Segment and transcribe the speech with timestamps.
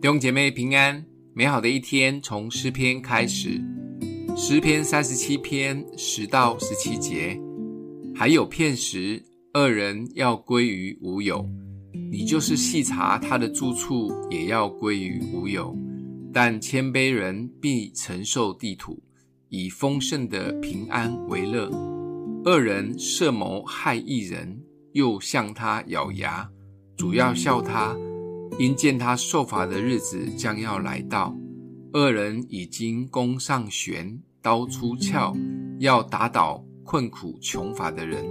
[0.00, 3.60] 弟兄姐妹平安，美好的一天从诗篇开始。
[4.36, 7.36] 诗篇三十七篇十到十七节，
[8.14, 9.20] 还有片时，
[9.54, 11.44] 恶人要归于无有，
[12.12, 15.76] 你就是细查他的住处，也要归于无有。
[16.32, 19.02] 但谦卑人必承受地土，
[19.48, 21.68] 以丰盛的平安为乐。
[22.44, 24.62] 恶人设谋害一人，
[24.92, 26.48] 又向他咬牙，
[26.96, 27.96] 主要笑他。
[28.58, 31.36] 因见他受罚的日子将要来到，
[31.92, 35.34] 恶人已经弓上弦，刀出鞘，
[35.78, 38.24] 要打倒困苦穷乏的人，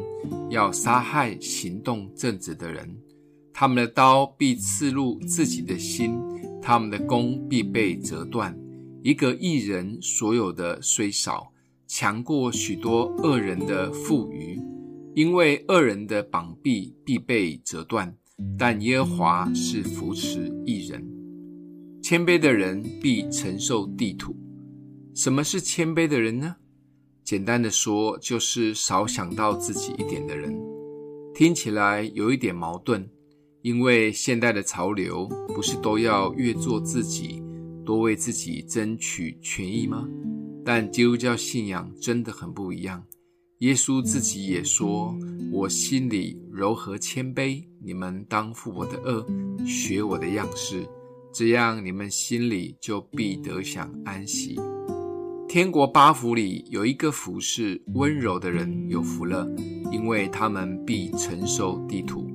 [0.50, 2.98] 要杀害行动正直的人。
[3.54, 6.20] 他们的刀必刺入自己的心，
[6.62, 8.58] 他们的弓必被折断。
[9.02, 11.52] 一个一人所有的虽少，
[11.88, 14.60] 强过许多恶人的富余，
[15.16, 18.16] 因为恶人的膀臂必被折断。
[18.58, 21.04] 但耶和华是扶持义人，
[22.02, 24.36] 谦卑的人必承受地土。
[25.16, 26.56] 什么是谦卑的人呢？
[27.24, 30.56] 简单的说，就是少想到自己一点的人。
[31.34, 33.10] 听起来有一点矛盾，
[33.62, 37.44] 因为现代的潮流不是都要越做自己，
[37.84, 40.08] 多为自己争取权益吗？
[40.64, 43.04] 但基督教信仰真的很不一样。
[43.60, 45.18] 耶稣自己也说
[45.52, 50.88] ：“我心里柔和谦卑，你们当负我的轭，学我的样式，
[51.34, 54.60] 这样你们心里就必得享安息。”
[55.50, 59.48] 天国八福里有一个福是温柔的人有福了，
[59.92, 62.30] 因为他们必承受地土。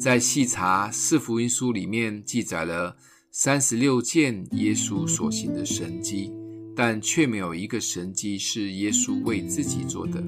[0.00, 2.96] 在细查四福音书里面记载了
[3.30, 6.32] 三十六件耶稣所行的神迹，
[6.74, 10.20] 但却没有一个神迹是耶稣为自己做的。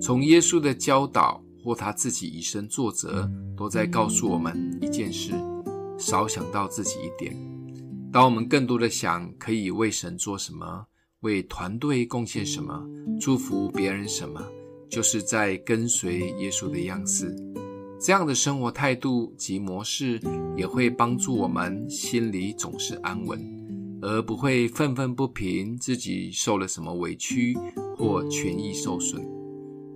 [0.00, 5.32] 从耶稣的教导或他自己以身作则，都在告诉我们一件事：
[5.98, 7.36] 少想到自己一点。
[8.10, 10.86] 当我们更多的想可以为神做什么，
[11.20, 12.82] 为团队贡献什么，
[13.20, 14.42] 祝福别人什么，
[14.88, 17.36] 就是在跟随耶稣的样式。
[18.00, 20.18] 这样的生活态度及模式，
[20.56, 23.38] 也会帮助我们心里总是安稳，
[24.00, 27.54] 而不会愤愤不平，自己受了什么委屈
[27.98, 29.22] 或权益受损。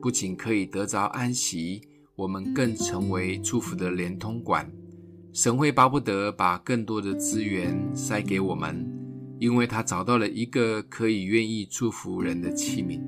[0.04, 1.80] 不仅可以得着安息，
[2.14, 4.70] 我们更成为祝福的连通管。
[5.32, 8.86] 神会巴不得把更多的资源塞给我们，
[9.38, 13.00] 因为他找到了一个可以愿意祝福人的器皿。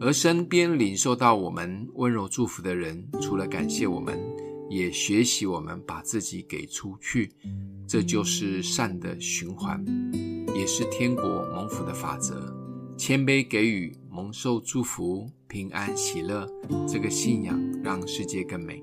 [0.00, 4.18] 而身边领受到我们温柔祝福的人，除了感谢我们，
[4.70, 7.30] 也学习我们把自己给出去。
[7.86, 9.84] 这就是善的循环，
[10.54, 12.56] 也是天国蒙福的法则。
[12.96, 15.30] 谦卑给予，蒙受祝福。
[15.46, 16.48] 平安喜乐，
[16.88, 18.82] 这个信仰让世界更美。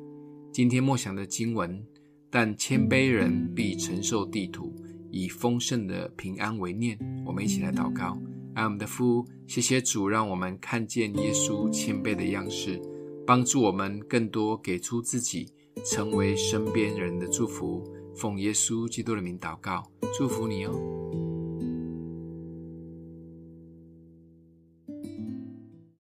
[0.51, 1.83] 今天默想的经文，
[2.29, 4.71] 但谦卑人必承受地土，
[5.09, 6.95] 以丰盛的平安为念。
[7.25, 8.15] 我们一起来祷告：
[8.53, 12.79] 爱我们的父，谢谢主，让我们看见耶稣谦卑的样式，
[13.25, 15.47] 帮助我们更多给出自己，
[15.83, 17.83] 成为身边人的祝福。
[18.15, 19.83] 奉耶稣基督的名祷告，
[20.15, 21.22] 祝福你哦。